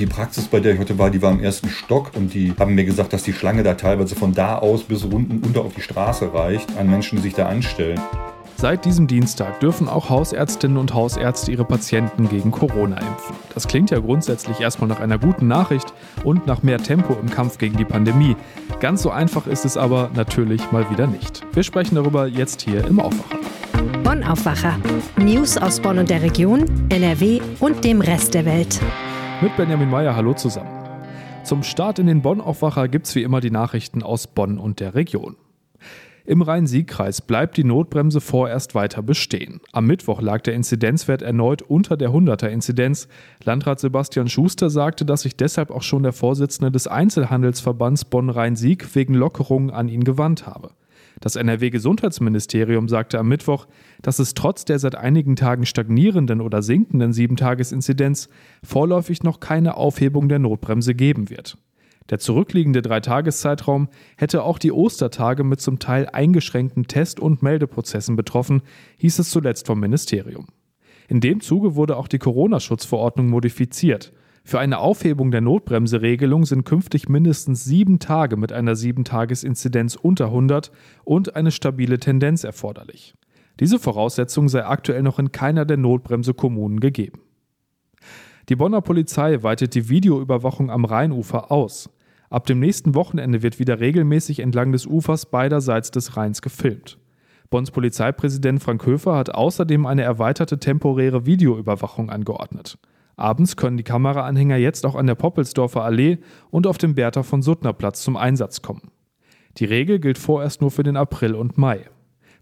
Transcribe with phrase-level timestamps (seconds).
[0.00, 2.74] Die Praxis, bei der ich heute war, die war im ersten Stock und die haben
[2.74, 5.82] mir gesagt, dass die Schlange da teilweise von da aus bis unten unter auf die
[5.82, 8.00] Straße reicht, an Menschen, die sich da anstellen.
[8.56, 13.36] Seit diesem Dienstag dürfen auch Hausärztinnen und Hausärzte ihre Patienten gegen Corona impfen.
[13.52, 15.92] Das klingt ja grundsätzlich erstmal nach einer guten Nachricht
[16.24, 18.36] und nach mehr Tempo im Kampf gegen die Pandemie.
[18.80, 21.42] Ganz so einfach ist es aber natürlich mal wieder nicht.
[21.52, 23.38] Wir sprechen darüber jetzt hier im Aufwacher.
[24.02, 24.78] Bonn Aufwacher.
[25.18, 28.80] News aus Bonn und der Region, NRW und dem Rest der Welt.
[29.42, 30.68] Mit Benjamin Meyer, hallo zusammen.
[31.44, 34.80] Zum Start in den Bonn Aufwacher gibt es wie immer die Nachrichten aus Bonn und
[34.80, 35.36] der Region.
[36.26, 39.62] Im Rhein-Sieg-Kreis bleibt die Notbremse vorerst weiter bestehen.
[39.72, 43.08] Am Mittwoch lag der Inzidenzwert erneut unter der 100er-Inzidenz.
[43.42, 49.14] Landrat Sebastian Schuster sagte, dass sich deshalb auch schon der Vorsitzende des Einzelhandelsverbands Bonn-Rhein-Sieg wegen
[49.14, 50.72] Lockerungen an ihn gewandt habe.
[51.20, 53.66] Das NRW-Gesundheitsministerium sagte am Mittwoch,
[54.00, 58.30] dass es trotz der seit einigen Tagen stagnierenden oder sinkenden 7-Tages-Inzidenz
[58.64, 61.58] vorläufig noch keine Aufhebung der Notbremse geben wird.
[62.08, 68.62] Der zurückliegende Dreitageszeitraum hätte auch die Ostertage mit zum Teil eingeschränkten Test- und Meldeprozessen betroffen,
[68.96, 70.46] hieß es zuletzt vom Ministerium.
[71.08, 74.12] In dem Zuge wurde auch die Corona-Schutzverordnung modifiziert.
[74.42, 80.72] Für eine Aufhebung der Notbremseregelung sind künftig mindestens sieben Tage mit einer 7-Tages-Inzidenz unter 100
[81.04, 83.14] und eine stabile Tendenz erforderlich.
[83.60, 87.20] Diese Voraussetzung sei aktuell noch in keiner der Notbremse-Kommunen gegeben.
[88.48, 91.90] Die Bonner Polizei weitet die Videoüberwachung am Rheinufer aus.
[92.30, 96.98] Ab dem nächsten Wochenende wird wieder regelmäßig entlang des Ufers beiderseits des Rheins gefilmt.
[97.50, 102.78] Bonns Polizeipräsident Frank Höfer hat außerdem eine erweiterte temporäre Videoüberwachung angeordnet.
[103.20, 106.18] Abends können die Kameraanhänger jetzt auch an der Poppelsdorfer Allee
[106.50, 108.90] und auf dem Bertha von Suttner Platz zum Einsatz kommen.
[109.58, 111.88] Die Regel gilt vorerst nur für den April und Mai.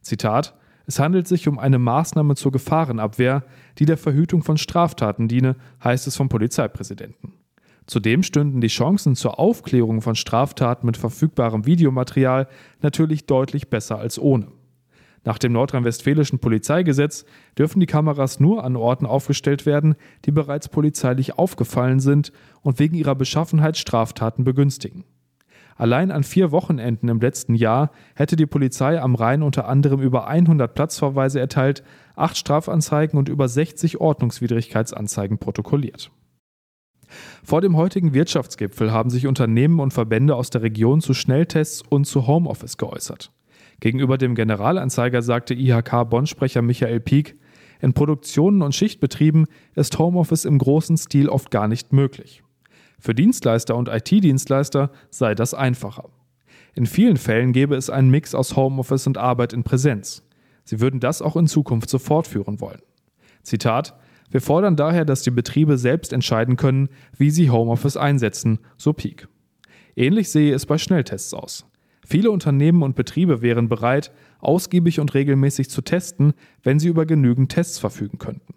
[0.02, 0.54] Zitat
[0.88, 3.44] es handelt sich um eine Maßnahme zur Gefahrenabwehr,
[3.78, 7.34] die der Verhütung von Straftaten diene, heißt es vom Polizeipräsidenten.
[7.86, 12.48] Zudem stünden die Chancen zur Aufklärung von Straftaten mit verfügbarem Videomaterial
[12.80, 14.48] natürlich deutlich besser als ohne.
[15.28, 17.26] Nach dem nordrhein-westfälischen Polizeigesetz
[17.58, 19.94] dürfen die Kameras nur an Orten aufgestellt werden,
[20.24, 25.04] die bereits polizeilich aufgefallen sind und wegen ihrer Beschaffenheit Straftaten begünstigen.
[25.76, 30.28] Allein an vier Wochenenden im letzten Jahr hätte die Polizei am Rhein unter anderem über
[30.28, 31.82] 100 Platzverweise erteilt,
[32.16, 36.10] acht Strafanzeigen und über 60 Ordnungswidrigkeitsanzeigen protokolliert.
[37.44, 42.06] Vor dem heutigen Wirtschaftsgipfel haben sich Unternehmen und Verbände aus der Region zu Schnelltests und
[42.06, 43.30] zu Homeoffice geäußert.
[43.80, 47.36] Gegenüber dem Generalanzeiger sagte IHK-Bonn-Sprecher Michael Pieck,
[47.80, 52.42] in Produktionen und Schichtbetrieben ist Homeoffice im großen Stil oft gar nicht möglich.
[52.98, 56.10] Für Dienstleister und IT-Dienstleister sei das einfacher.
[56.74, 60.24] In vielen Fällen gäbe es einen Mix aus Homeoffice und Arbeit in Präsenz.
[60.64, 62.82] Sie würden das auch in Zukunft so fortführen wollen.
[63.42, 63.94] Zitat
[64.30, 69.28] Wir fordern daher, dass die Betriebe selbst entscheiden können, wie sie Homeoffice einsetzen, so Peak.
[69.96, 71.64] Ähnlich sehe es bei Schnelltests aus.
[72.10, 76.32] Viele Unternehmen und Betriebe wären bereit, ausgiebig und regelmäßig zu testen,
[76.62, 78.54] wenn sie über genügend Tests verfügen könnten.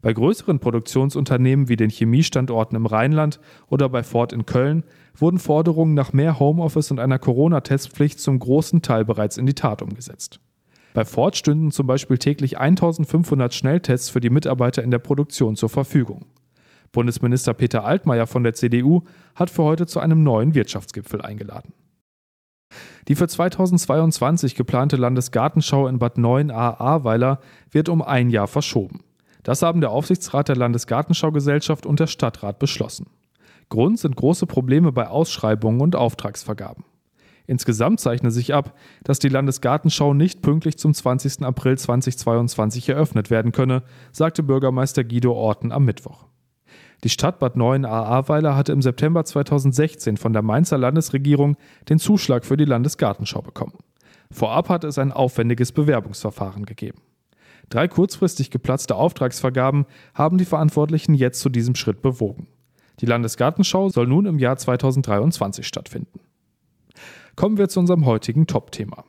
[0.00, 4.84] Bei größeren Produktionsunternehmen wie den Chemiestandorten im Rheinland oder bei Ford in Köln
[5.14, 9.82] wurden Forderungen nach mehr Homeoffice und einer Corona-Testpflicht zum großen Teil bereits in die Tat
[9.82, 10.40] umgesetzt.
[10.94, 15.68] Bei Ford stünden zum Beispiel täglich 1500 Schnelltests für die Mitarbeiter in der Produktion zur
[15.68, 16.24] Verfügung.
[16.90, 19.02] Bundesminister Peter Altmaier von der CDU
[19.34, 21.74] hat für heute zu einem neuen Wirtschaftsgipfel eingeladen.
[23.08, 27.40] Die für 2022 geplante Landesgartenschau in Bad 9a-Ahrweiler
[27.70, 29.00] wird um ein Jahr verschoben.
[29.42, 33.06] Das haben der Aufsichtsrat der Landesgartenschaugesellschaft und der Stadtrat beschlossen.
[33.68, 36.84] Grund sind große Probleme bei Ausschreibungen und Auftragsvergaben.
[37.46, 41.42] Insgesamt zeichne sich ab, dass die Landesgartenschau nicht pünktlich zum 20.
[41.42, 46.26] April 2022 eröffnet werden könne, sagte Bürgermeister Guido Orten am Mittwoch.
[47.04, 51.56] Die Stadt Bad 9 Ahrweiler hatte im September 2016 von der Mainzer Landesregierung
[51.88, 53.74] den Zuschlag für die Landesgartenschau bekommen.
[54.30, 57.02] Vorab hatte es ein aufwendiges Bewerbungsverfahren gegeben.
[57.70, 62.46] Drei kurzfristig geplatzte Auftragsvergaben haben die Verantwortlichen jetzt zu diesem Schritt bewogen.
[63.00, 66.20] Die Landesgartenschau soll nun im Jahr 2023 stattfinden.
[67.34, 69.04] Kommen wir zu unserem heutigen Top-Thema.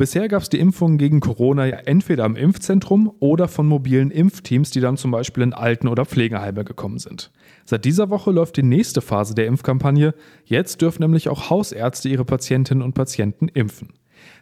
[0.00, 4.70] Bisher gab es die Impfungen gegen Corona ja entweder am Impfzentrum oder von mobilen Impfteams,
[4.70, 7.30] die dann zum Beispiel in Alten- oder Pflegeheime gekommen sind.
[7.66, 10.14] Seit dieser Woche läuft die nächste Phase der Impfkampagne.
[10.46, 13.92] Jetzt dürfen nämlich auch Hausärzte ihre Patientinnen und Patienten impfen.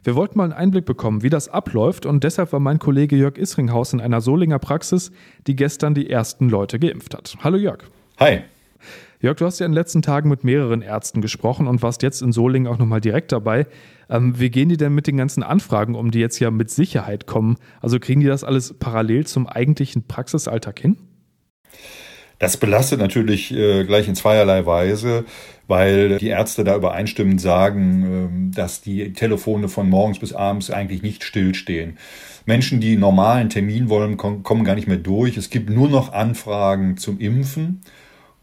[0.05, 3.37] Wir wollten mal einen Einblick bekommen, wie das abläuft und deshalb war mein Kollege Jörg
[3.37, 5.11] Isringhaus in einer Solinger Praxis,
[5.49, 7.37] die gestern die ersten Leute geimpft hat.
[7.43, 7.81] Hallo Jörg.
[8.21, 8.43] Hi.
[9.21, 12.23] Jörg, du hast ja in den letzten Tagen mit mehreren Ärzten gesprochen und warst jetzt
[12.23, 13.67] in Solingen auch nochmal direkt dabei.
[14.09, 17.27] Ähm, wie gehen die denn mit den ganzen Anfragen um, die jetzt ja mit Sicherheit
[17.27, 17.57] kommen?
[17.81, 20.99] Also kriegen die das alles parallel zum eigentlichen Praxisalltag hin?
[22.39, 25.25] Das belastet natürlich äh, gleich in zweierlei Weise,
[25.67, 31.03] weil die Ärzte da übereinstimmend sagen, äh, dass die Telefone von morgens bis abends eigentlich
[31.03, 31.99] nicht stillstehen.
[32.47, 35.37] Menschen, die normalen Termin wollen, kommen gar nicht mehr durch.
[35.37, 37.81] Es gibt nur noch Anfragen zum Impfen.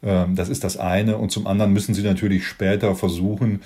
[0.06, 1.18] Ähm, das ist das eine.
[1.18, 3.62] Und zum anderen müssen sie natürlich später versuchen,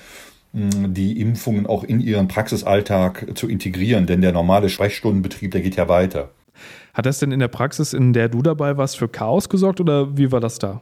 [0.51, 5.87] die Impfungen auch in ihren Praxisalltag zu integrieren, denn der normale Sprechstundenbetrieb, der geht ja
[5.87, 6.31] weiter.
[6.93, 10.17] Hat das denn in der Praxis, in der du dabei warst, für Chaos gesorgt oder
[10.17, 10.81] wie war das da?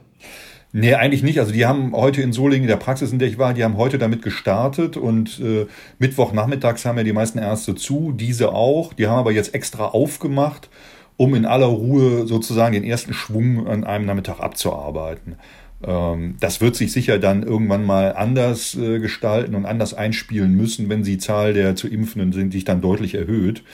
[0.72, 1.38] Nee, eigentlich nicht.
[1.38, 3.76] Also die haben heute in Solingen, in der Praxis, in der ich war, die haben
[3.76, 5.66] heute damit gestartet und äh,
[5.98, 8.92] Mittwochnachmittags haben ja die meisten Ärzte zu, diese auch.
[8.92, 10.68] Die haben aber jetzt extra aufgemacht,
[11.18, 15.34] um in aller Ruhe sozusagen den ersten Schwung an einem Nachmittag abzuarbeiten.
[15.82, 20.88] Ähm, das wird sich sicher dann irgendwann mal anders äh, gestalten und anders einspielen müssen,
[20.88, 23.64] wenn die Zahl der zu Impfenden sind, sich dann deutlich erhöht.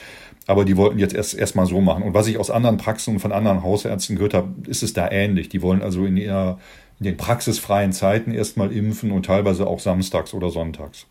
[0.47, 2.03] Aber die wollten jetzt erst erstmal so machen.
[2.03, 5.09] Und was ich aus anderen Praxen und von anderen Hausärzten gehört habe, ist es da
[5.09, 5.47] ähnlich.
[5.47, 6.59] Die wollen also in, ihrer,
[6.99, 11.05] in den praxisfreien Zeiten erstmal impfen und teilweise auch samstags oder sonntags.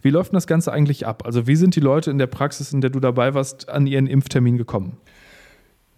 [0.00, 1.24] Wie läuft denn das Ganze eigentlich ab?
[1.26, 4.06] Also wie sind die Leute in der Praxis, in der du dabei warst, an ihren
[4.06, 4.98] Impftermin gekommen?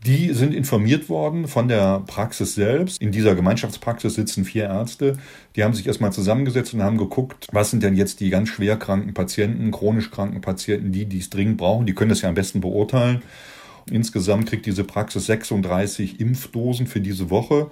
[0.06, 3.03] Die sind informiert worden von der Praxis selbst.
[3.03, 5.15] In dieser Gemeinschaftspraxis sitzen vier Ärzte.
[5.56, 8.77] Die haben sich erstmal zusammengesetzt und haben geguckt, was sind denn jetzt die ganz schwer
[8.77, 11.85] kranken Patienten, chronisch kranken Patienten, die dies dringend brauchen.
[11.85, 13.23] Die können das ja am besten beurteilen.
[13.91, 17.69] Insgesamt kriegt diese Praxis 36 Impfdosen für diese Woche,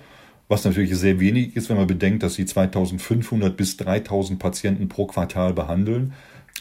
[0.49, 5.07] was natürlich sehr wenig ist, wenn man bedenkt, dass sie 2500 bis 3000 Patienten pro
[5.07, 6.13] Quartal behandeln.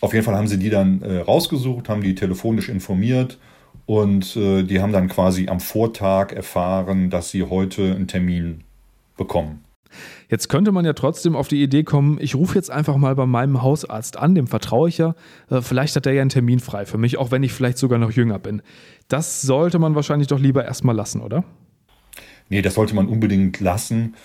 [0.01, 3.39] Auf jeden Fall haben sie die dann äh, rausgesucht, haben die telefonisch informiert
[3.85, 8.63] und äh, die haben dann quasi am Vortag erfahren, dass sie heute einen Termin
[9.17, 9.65] bekommen.
[10.29, 13.25] Jetzt könnte man ja trotzdem auf die Idee kommen, ich rufe jetzt einfach mal bei
[13.25, 15.15] meinem Hausarzt an, dem vertraue ich ja.
[15.49, 17.99] Äh, vielleicht hat er ja einen Termin frei für mich, auch wenn ich vielleicht sogar
[17.99, 18.61] noch jünger bin.
[19.07, 21.43] Das sollte man wahrscheinlich doch lieber erstmal lassen, oder?
[22.49, 24.15] Nee, das sollte man unbedingt lassen.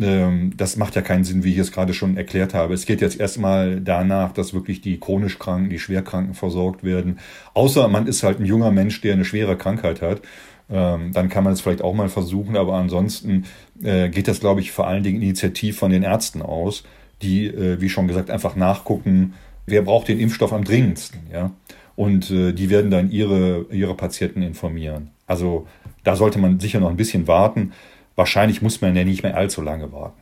[0.00, 2.74] Ähm, das macht ja keinen Sinn, wie ich es gerade schon erklärt habe.
[2.74, 7.18] Es geht jetzt erstmal danach, dass wirklich die chronisch Kranken, die Schwerkranken versorgt werden.
[7.54, 10.22] Außer man ist halt ein junger Mensch, der eine schwere Krankheit hat.
[10.70, 13.44] Ähm, dann kann man es vielleicht auch mal versuchen, aber ansonsten
[13.82, 16.84] äh, geht das, glaube ich, vor allen Dingen initiativ von den Ärzten aus,
[17.22, 19.34] die, äh, wie schon gesagt, einfach nachgucken,
[19.66, 21.50] wer braucht den Impfstoff am dringendsten, ja.
[21.96, 25.10] Und äh, die werden dann ihre, ihre Patienten informieren.
[25.26, 25.68] Also
[26.02, 27.72] da sollte man sicher noch ein bisschen warten
[28.16, 30.20] wahrscheinlich muss man ja nicht mehr allzu lange warten.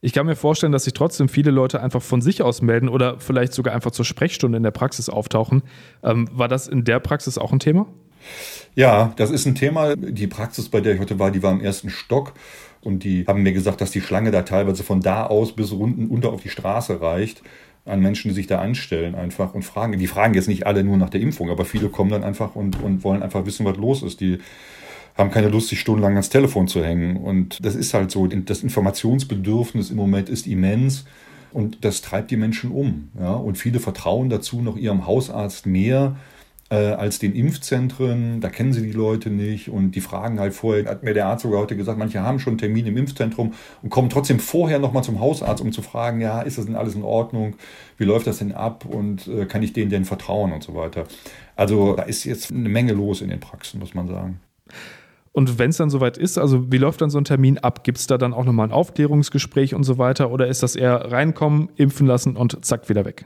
[0.00, 3.18] Ich kann mir vorstellen, dass sich trotzdem viele Leute einfach von sich aus melden oder
[3.18, 5.62] vielleicht sogar einfach zur Sprechstunde in der Praxis auftauchen.
[6.04, 7.86] Ähm, war das in der Praxis auch ein Thema?
[8.76, 9.96] Ja, das ist ein Thema.
[9.96, 12.34] Die Praxis, bei der ich heute war, die war im ersten Stock.
[12.80, 16.06] Und die haben mir gesagt, dass die Schlange da teilweise von da aus bis unten
[16.06, 17.42] unter auf die Straße reicht
[17.84, 19.98] an Menschen, die sich da anstellen einfach und fragen.
[19.98, 22.80] Die fragen jetzt nicht alle nur nach der Impfung, aber viele kommen dann einfach und,
[22.82, 24.20] und wollen einfach wissen, was los ist.
[24.20, 24.38] Die
[25.18, 27.16] haben keine Lust, sich stundenlang ans Telefon zu hängen.
[27.16, 28.26] Und das ist halt so.
[28.26, 31.04] Das Informationsbedürfnis im Moment ist immens.
[31.52, 33.08] Und das treibt die Menschen um.
[33.18, 33.32] Ja?
[33.34, 36.16] Und viele vertrauen dazu noch ihrem Hausarzt mehr
[36.70, 38.40] äh, als den Impfzentren.
[38.40, 39.70] Da kennen sie die Leute nicht.
[39.70, 42.52] Und die fragen halt vorher, hat mir der Arzt sogar heute gesagt, manche haben schon
[42.52, 46.42] einen Termin im Impfzentrum und kommen trotzdem vorher nochmal zum Hausarzt, um zu fragen, ja,
[46.42, 47.56] ist das denn alles in Ordnung?
[47.96, 48.84] Wie läuft das denn ab?
[48.84, 51.04] Und äh, kann ich denen denn vertrauen und so weiter?
[51.56, 54.40] Also da ist jetzt eine Menge los in den Praxen, muss man sagen.
[55.38, 57.84] Und wenn es dann soweit ist, also wie läuft dann so ein Termin ab?
[57.84, 60.32] Gibt es da dann auch nochmal ein Aufklärungsgespräch und so weiter?
[60.32, 63.24] Oder ist das eher reinkommen, impfen lassen und zack, wieder weg?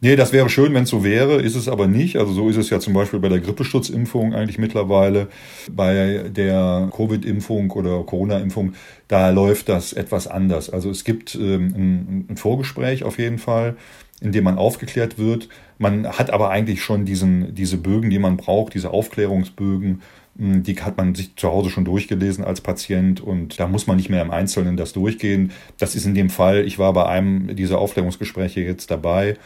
[0.00, 2.16] Nee, das wäre schön, wenn es so wäre, ist es aber nicht.
[2.16, 5.28] Also so ist es ja zum Beispiel bei der Grippeschutzimpfung eigentlich mittlerweile.
[5.70, 8.72] Bei der Covid-Impfung oder Corona-Impfung,
[9.08, 10.70] da läuft das etwas anders.
[10.70, 13.76] Also es gibt ähm, ein, ein Vorgespräch auf jeden Fall,
[14.22, 15.50] in dem man aufgeklärt wird.
[15.78, 20.02] Man hat aber eigentlich schon diesen, diese Bögen, die man braucht, diese Aufklärungsbögen
[20.38, 23.96] hm, die hat man sich zu Hause schon durchgelesen als Patient und da muss man
[23.96, 25.50] nicht mehr im Einzelnen das durchgehen.
[25.78, 29.36] Das ist in dem Fall, ich war bei einem dieser Aufklärungsgespräche jetzt dabei,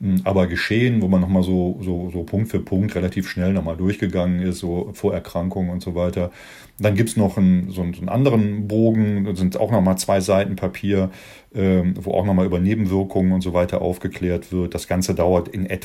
[0.00, 3.76] hm, aber geschehen, wo man nochmal so, so, so Punkt für Punkt relativ schnell nochmal
[3.76, 6.30] durchgegangen ist, so Vorerkrankungen und so weiter.
[6.78, 11.10] Dann gibt's noch einen, so, einen, anderen Bogen, da sind auch nochmal zwei Seiten Papier,
[11.54, 14.74] ähm, wo auch nochmal über Nebenwirkungen und so weiter aufgeklärt wird.
[14.74, 15.77] Das Ganze dauert in etwa,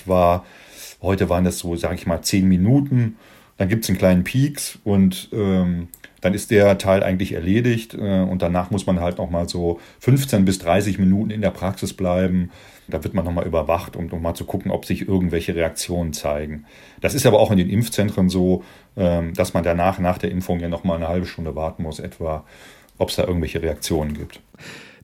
[1.01, 3.17] heute waren das so, sage ich mal, zehn Minuten
[3.57, 5.89] dann gibt es einen kleinen Peaks und ähm,
[6.21, 10.45] dann ist der Teil eigentlich erledigt äh, und danach muss man halt nochmal so 15
[10.45, 12.51] bis 30 Minuten in der Praxis bleiben.
[12.87, 16.65] Da wird man nochmal überwacht, um nochmal zu gucken, ob sich irgendwelche Reaktionen zeigen.
[16.99, 18.63] Das ist aber auch in den Impfzentren so,
[18.97, 22.45] ähm, dass man danach, nach der Impfung ja nochmal eine halbe Stunde warten muss, etwa,
[22.97, 24.41] ob es da irgendwelche Reaktionen gibt.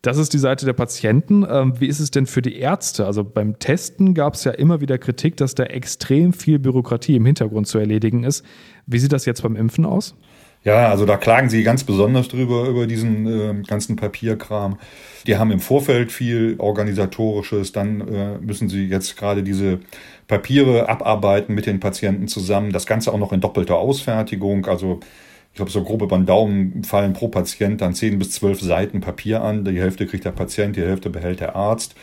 [0.02, 1.46] Das ist die Seite der Patienten.
[1.50, 3.06] Ähm, wie ist es denn für die Ärzte?
[3.06, 7.26] Also beim Testen gab es ja immer wieder Kritik, dass da extrem viel Bürokratie im
[7.26, 8.46] Hintergrund zu erledigen ist.
[8.86, 10.16] Wie sieht das jetzt beim Impfen aus?
[10.64, 14.78] Ja, also da klagen sie ganz besonders drüber, über diesen äh, ganzen Papierkram.
[15.26, 19.80] Die haben im Vorfeld viel organisatorisches, dann äh, müssen sie jetzt gerade diese
[20.28, 22.74] Papiere abarbeiten mit den Patienten zusammen.
[22.74, 24.66] Das Ganze auch noch in doppelter Ausfertigung.
[24.66, 25.00] Also
[25.60, 29.02] ich glaube, so grob über den Daumen fallen pro Patient dann zehn bis zwölf Seiten
[29.02, 29.66] Papier an.
[29.66, 31.96] Die Hälfte kriegt der Patient, die Hälfte behält der Arzt.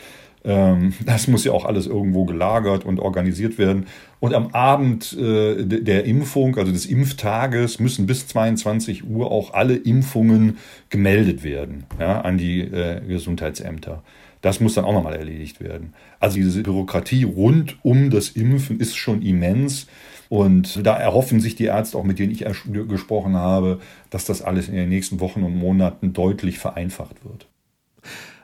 [0.45, 3.87] Ähm, das muss ja auch alles irgendwo gelagert und organisiert werden.
[4.21, 9.77] Und am Abend äh, der Impfung, also des Impftages, müssen bis 22 Uhr auch alle
[9.77, 10.59] Impfungen
[10.91, 14.03] gemeldet werden ja, an die äh, Gesundheitsämter.
[14.47, 15.93] Das muss dann auch nochmal erledigt werden.
[16.21, 19.88] Also diese Bürokratie rund um das Impfen ist schon immens.
[20.29, 22.45] Und da erhoffen sich die Ärzte, auch mit denen ich
[22.88, 27.49] gesprochen habe, dass das alles in den nächsten Wochen und Monaten deutlich vereinfacht wird.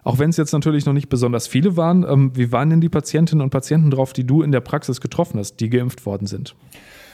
[0.02, 2.88] Auch wenn es jetzt natürlich noch nicht besonders viele waren, ähm, wie waren denn die
[2.88, 6.56] Patientinnen und Patienten drauf, die du in der Praxis getroffen hast, die geimpft worden sind?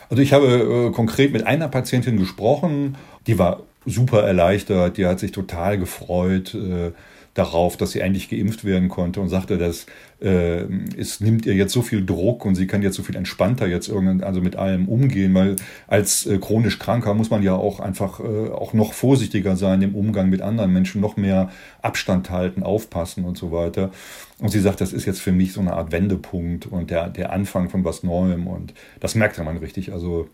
[0.08, 5.18] Also ich habe äh, konkret mit einer Patientin gesprochen, die war super erleichtert, die hat
[5.20, 6.54] sich total gefreut.
[6.54, 6.92] Äh,
[7.38, 9.86] darauf, dass sie eigentlich geimpft werden konnte und sagte, dass
[10.20, 10.62] äh,
[10.98, 13.88] es nimmt ihr jetzt so viel Druck und sie kann jetzt so viel entspannter jetzt
[13.88, 18.18] irgendwann also mit allem umgehen, weil als äh, chronisch Kranker muss man ja auch einfach
[18.18, 23.24] äh, auch noch vorsichtiger sein im Umgang mit anderen Menschen, noch mehr Abstand halten, aufpassen
[23.24, 23.92] und so weiter.
[24.40, 27.32] Und sie sagt, das ist jetzt für mich so eine Art Wendepunkt und der, der
[27.32, 29.92] Anfang von was Neuem und das merkte man richtig.
[29.92, 30.28] Also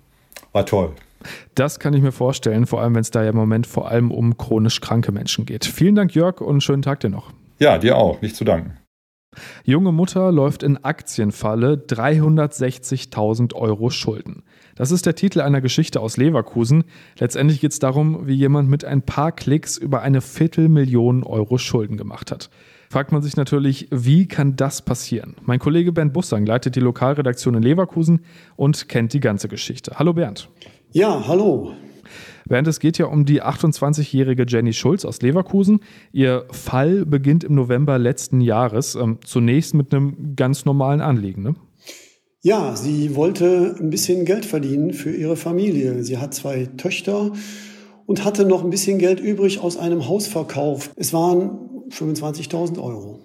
[0.54, 0.92] war toll.
[1.54, 4.11] Das kann ich mir vorstellen, vor allem wenn es da ja im Moment vor allem
[4.11, 5.64] um chronisch kranke Menschen geht.
[5.64, 7.32] Vielen Dank, Jörg, und schönen Tag dir noch.
[7.58, 8.20] Ja, dir auch.
[8.20, 8.78] Nicht zu danken.
[9.64, 14.44] Junge Mutter läuft in Aktienfalle 360.000 Euro Schulden.
[14.76, 16.84] Das ist der Titel einer Geschichte aus Leverkusen.
[17.18, 21.96] Letztendlich geht es darum, wie jemand mit ein paar Klicks über eine Viertelmillion Euro Schulden
[21.96, 22.50] gemacht hat.
[22.94, 25.34] Fragt man sich natürlich, wie kann das passieren?
[25.42, 28.20] Mein Kollege Bernd Bussang leitet die Lokalredaktion in Leverkusen
[28.54, 29.96] und kennt die ganze Geschichte.
[29.98, 30.48] Hallo Bernd.
[30.92, 31.72] Ja, hallo.
[32.44, 35.80] Während es geht ja um die 28-jährige Jenny Schulz aus Leverkusen.
[36.12, 38.94] Ihr Fall beginnt im November letzten Jahres.
[38.94, 41.42] Ähm, zunächst mit einem ganz normalen Anliegen.
[41.42, 41.56] Ne?
[42.42, 46.04] Ja, sie wollte ein bisschen Geld verdienen für ihre Familie.
[46.04, 47.32] Sie hat zwei Töchter
[48.06, 50.92] und hatte noch ein bisschen Geld übrig aus einem Hausverkauf.
[50.94, 53.20] Es waren 25.000 Euro.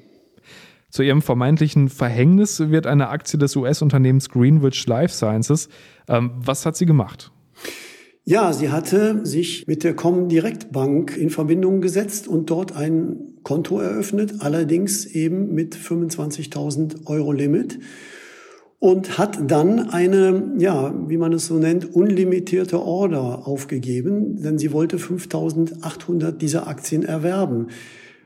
[0.89, 5.69] Zu ihrem vermeintlichen Verhängnis wird eine Aktie des US-Unternehmens Greenwich Life Sciences.
[6.07, 7.31] Ähm, was hat sie gemacht?
[8.25, 13.79] Ja, sie hatte sich mit der Comdirect Bank in Verbindung gesetzt und dort ein Konto
[13.79, 17.79] eröffnet, allerdings eben mit 25.000 Euro Limit
[18.79, 24.71] und hat dann eine, ja, wie man es so nennt, unlimitierte Order aufgegeben, denn sie
[24.71, 27.67] wollte 5.800 dieser Aktien erwerben,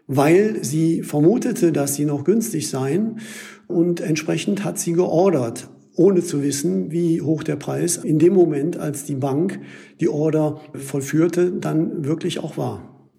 [0.07, 3.19] weil sie vermutete, dass sie noch günstig seien
[3.67, 8.77] und entsprechend hat sie geordert ohne zu wissen, wie hoch der Preis in dem Moment,
[8.77, 9.60] als die Bank
[10.00, 13.10] die Order vollführte, dann wirklich auch war.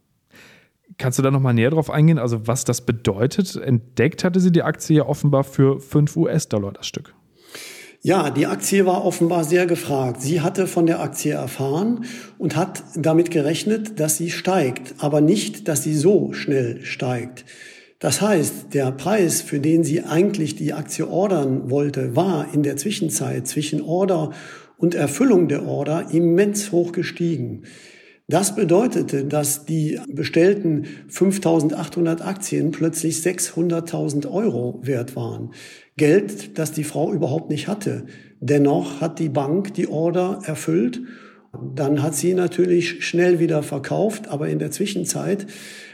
[0.99, 3.57] Kannst du da nochmal näher drauf eingehen, also was das bedeutet?
[3.57, 7.15] Entdeckt hatte sie die Aktie ja offenbar für 5 US-Dollar das Stück.
[8.07, 10.21] Ja, die Aktie war offenbar sehr gefragt.
[10.21, 12.05] Sie hatte von der Aktie erfahren
[12.37, 17.47] und hat damit gerechnet, dass sie steigt, aber nicht, dass sie so schnell steigt.
[18.01, 22.77] Das heißt, der Preis, für den sie eigentlich die Aktie ordern wollte, war in der
[22.77, 24.33] Zwischenzeit zwischen Order
[24.77, 27.63] und Erfüllung der Order immens hoch gestiegen.
[28.27, 35.53] Das bedeutete, dass die bestellten 5800 Aktien plötzlich 600.000 Euro wert waren.
[35.97, 38.07] Geld, das die Frau überhaupt nicht hatte.
[38.41, 41.01] Dennoch hat die Bank die Order erfüllt.
[41.75, 45.47] Dann hat sie natürlich schnell wieder verkauft, aber in der Zwischenzeit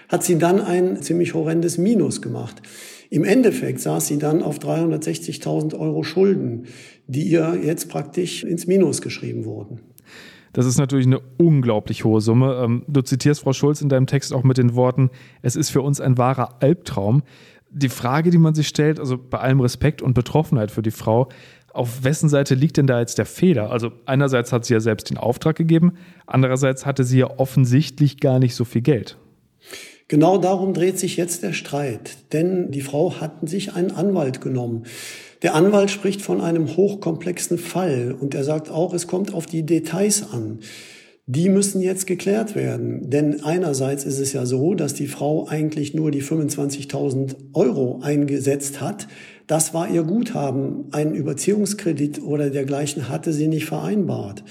[0.09, 2.63] hat sie dann ein ziemlich horrendes Minus gemacht.
[3.11, 6.67] Im Endeffekt saß sie dann auf 360.000 Euro Schulden,
[7.07, 9.81] die ihr jetzt praktisch ins Minus geschrieben wurden.
[10.53, 12.61] Das ist natürlich eine unglaublich hohe Summe.
[12.65, 15.11] Ähm, du zitierst Frau Schulz in deinem Text auch mit den Worten,
[15.43, 17.23] es ist für uns ein wahrer Albtraum.
[17.73, 21.29] Die Frage, die man sich stellt, also bei allem Respekt und Betroffenheit für die Frau,
[21.73, 23.71] auf wessen Seite liegt denn da jetzt der Fehler?
[23.71, 25.93] Also einerseits hat sie ja selbst den Auftrag gegeben,
[26.27, 29.17] andererseits hatte sie ja offensichtlich gar nicht so viel Geld.
[30.09, 34.85] Genau darum dreht sich jetzt der Streit, denn die Frau hat sich einen Anwalt genommen.
[35.43, 39.65] Der Anwalt spricht von einem hochkomplexen Fall und er sagt auch, es kommt auf die
[39.65, 40.59] Details an.
[41.33, 45.95] Die müssen jetzt geklärt werden, denn einerseits ist es ja so, dass die Frau eigentlich
[45.95, 49.07] nur die 25.000 Euro eingesetzt hat.
[49.47, 50.87] Das war ihr Guthaben.
[50.91, 54.43] Einen Überziehungskredit oder dergleichen hatte sie nicht vereinbart.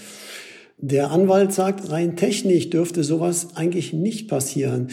[0.78, 4.88] Der Anwalt sagt, rein technisch dürfte sowas eigentlich nicht passieren.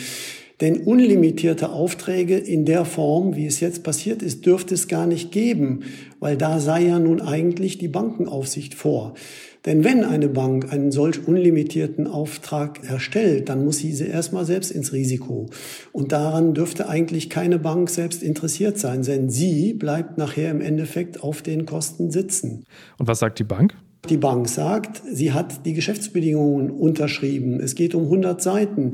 [0.61, 5.31] Denn unlimitierte Aufträge in der Form, wie es jetzt passiert ist, dürfte es gar nicht
[5.31, 5.85] geben,
[6.19, 9.15] weil da sei ja nun eigentlich die Bankenaufsicht vor.
[9.67, 14.93] Denn wenn eine Bank einen solch unlimitierten Auftrag erstellt, dann muss sie erstmal selbst ins
[14.93, 15.51] Risiko.
[15.93, 21.23] Und daran dürfte eigentlich keine Bank selbst interessiert sein, denn sie bleibt nachher im Endeffekt
[21.23, 22.65] auf den Kosten sitzen.
[22.97, 23.75] Und was sagt die Bank?
[24.09, 27.59] Die Bank sagt, sie hat die Geschäftsbedingungen unterschrieben.
[27.59, 28.93] Es geht um 100 Seiten,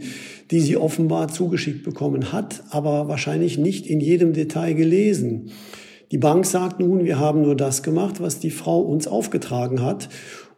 [0.50, 5.50] die sie offenbar zugeschickt bekommen hat, aber wahrscheinlich nicht in jedem Detail gelesen.
[6.12, 10.09] Die Bank sagt nun, wir haben nur das gemacht, was die Frau uns aufgetragen hat.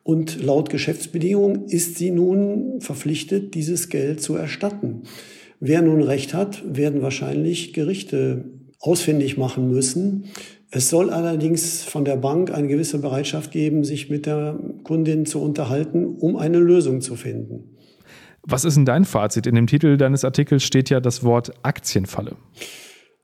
[0.04, 5.04] Und laut Geschäftsbedingungen ist sie nun verpflichtet, dieses Geld zu erstatten.
[5.60, 8.44] Wer nun Recht hat, werden wahrscheinlich Gerichte
[8.80, 10.26] ausfindig machen müssen.
[10.70, 15.40] Es soll allerdings von der Bank eine gewisse Bereitschaft geben, sich mit der Kundin zu
[15.40, 17.76] unterhalten, um eine Lösung zu finden.
[18.42, 19.46] Was ist denn dein Fazit?
[19.46, 22.36] In dem Titel deines Artikels steht ja das Wort Aktienfalle.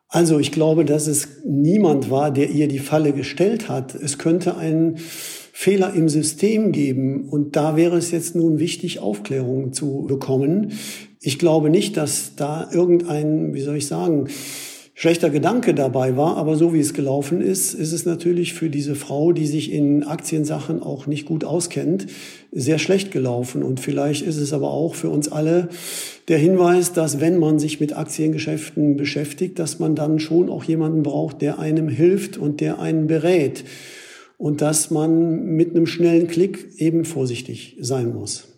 [0.08, 3.94] Also ich glaube, dass es niemand war, der ihr die Falle gestellt hat.
[3.94, 4.96] Es könnte einen
[5.60, 10.72] Fehler im System geben und da wäre es jetzt nun wichtig, Aufklärung zu bekommen.
[11.20, 14.28] Ich glaube nicht, dass da irgendein, wie soll ich sagen,
[14.94, 18.94] schlechter Gedanke dabei war, aber so wie es gelaufen ist, ist es natürlich für diese
[18.94, 22.06] Frau, die sich in Aktiensachen auch nicht gut auskennt,
[22.52, 23.62] sehr schlecht gelaufen.
[23.62, 25.68] Und vielleicht ist es aber auch für uns alle
[26.28, 31.02] der Hinweis, dass wenn man sich mit Aktiengeschäften beschäftigt, dass man dann schon auch jemanden
[31.02, 33.64] braucht, der einem hilft und der einen berät.
[34.40, 38.48] Und dass man mit einem schnellen Klick eben vorsichtig sein muss.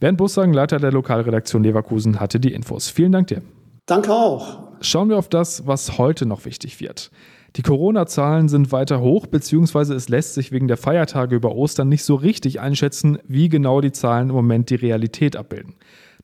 [0.00, 2.88] Bernd Bussang, Leiter der Lokalredaktion Leverkusen, hatte die Infos.
[2.88, 3.42] Vielen Dank dir.
[3.84, 4.62] Danke auch.
[4.80, 7.10] Schauen wir auf das, was heute noch wichtig wird.
[7.56, 12.02] Die Corona-Zahlen sind weiter hoch, beziehungsweise es lässt sich wegen der Feiertage über Ostern nicht
[12.02, 15.74] so richtig einschätzen, wie genau die Zahlen im Moment die Realität abbilden.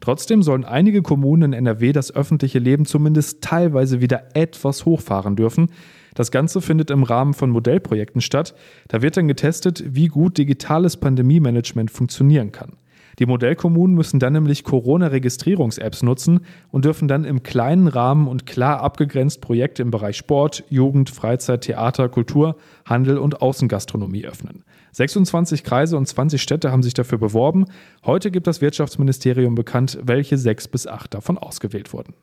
[0.01, 5.71] Trotzdem sollen einige Kommunen in NRW das öffentliche Leben zumindest teilweise wieder etwas hochfahren dürfen.
[6.15, 8.55] Das Ganze findet im Rahmen von Modellprojekten statt.
[8.89, 12.73] Da wird dann getestet, wie gut digitales Pandemie-Management funktionieren kann.
[13.21, 16.41] Die Modellkommunen müssen dann nämlich Corona-Registrierungs-Apps nutzen
[16.71, 21.61] und dürfen dann im kleinen Rahmen und klar abgegrenzt Projekte im Bereich Sport, Jugend, Freizeit,
[21.61, 24.65] Theater, Kultur, Handel und Außengastronomie öffnen.
[24.93, 27.67] 26 Kreise und 20 Städte haben sich dafür beworben.
[28.07, 32.15] Heute gibt das Wirtschaftsministerium bekannt, welche sechs bis acht davon ausgewählt wurden.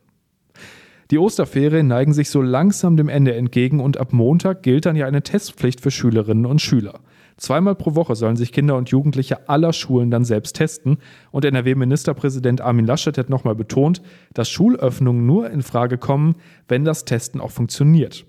[1.10, 5.06] Die Osterferien neigen sich so langsam dem Ende entgegen und ab Montag gilt dann ja
[5.06, 7.00] eine Testpflicht für Schülerinnen und Schüler.
[7.38, 10.98] Zweimal pro Woche sollen sich Kinder und Jugendliche aller Schulen dann selbst testen.
[11.30, 14.02] Und NRW-Ministerpräsident Armin Laschet hat nochmal betont,
[14.34, 16.34] dass Schulöffnungen nur in Frage kommen,
[16.66, 18.26] wenn das Testen auch funktioniert.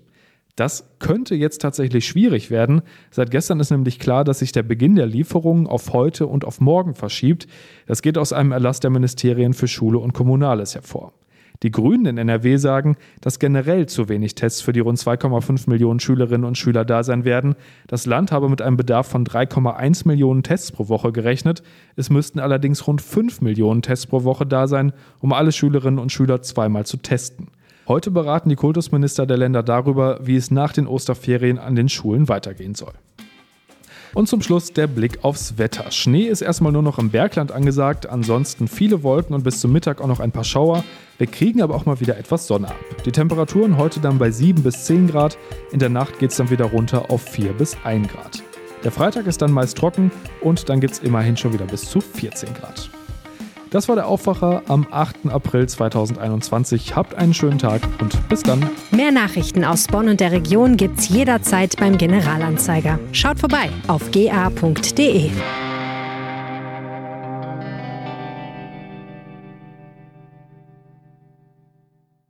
[0.56, 2.80] Das könnte jetzt tatsächlich schwierig werden.
[3.10, 6.60] Seit gestern ist nämlich klar, dass sich der Beginn der Lieferungen auf heute und auf
[6.60, 7.46] morgen verschiebt.
[7.86, 11.12] Das geht aus einem Erlass der Ministerien für Schule und Kommunales hervor.
[11.62, 16.00] Die Grünen in NRW sagen, dass generell zu wenig Tests für die rund 2,5 Millionen
[16.00, 17.54] Schülerinnen und Schüler da sein werden.
[17.86, 21.62] Das Land habe mit einem Bedarf von 3,1 Millionen Tests pro Woche gerechnet.
[21.96, 26.10] Es müssten allerdings rund 5 Millionen Tests pro Woche da sein, um alle Schülerinnen und
[26.10, 27.48] Schüler zweimal zu testen.
[27.86, 32.28] Heute beraten die Kultusminister der Länder darüber, wie es nach den Osterferien an den Schulen
[32.28, 32.92] weitergehen soll.
[34.14, 35.90] Und zum Schluss der Blick aufs Wetter.
[35.90, 40.00] Schnee ist erstmal nur noch im Bergland angesagt, ansonsten viele Wolken und bis zum Mittag
[40.00, 40.84] auch noch ein paar Schauer.
[41.18, 42.76] Wir kriegen aber auch mal wieder etwas Sonne ab.
[43.04, 45.38] Die Temperaturen heute dann bei 7 bis 10 Grad,
[45.70, 48.42] in der Nacht geht es dann wieder runter auf 4 bis 1 Grad.
[48.82, 52.00] Der Freitag ist dann meist trocken und dann gibt es immerhin schon wieder bis zu
[52.00, 52.90] 14 Grad.
[53.70, 55.26] Das war der Aufwacher am 8.
[55.28, 56.96] April 2021.
[56.96, 58.68] Habt einen schönen Tag und bis dann.
[58.90, 62.98] Mehr Nachrichten aus Bonn und der Region gibt's jederzeit beim Generalanzeiger.
[63.12, 65.30] Schaut vorbei auf ga.de.